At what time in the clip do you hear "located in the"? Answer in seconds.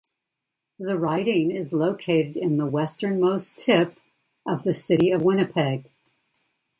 1.73-2.65